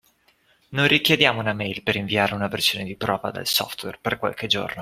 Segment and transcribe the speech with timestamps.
[0.69, 4.79] Non richiediamo un'email per inviare una versione di prova del software per qualche giorno.